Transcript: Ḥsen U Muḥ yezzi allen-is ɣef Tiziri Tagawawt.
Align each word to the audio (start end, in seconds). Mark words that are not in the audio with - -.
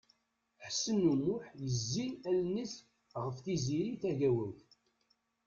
Ḥsen 0.65 1.09
U 1.11 1.13
Muḥ 1.25 1.45
yezzi 1.61 2.05
allen-is 2.27 2.73
ɣef 3.23 3.35
Tiziri 3.45 3.93
Tagawawt. 4.01 4.69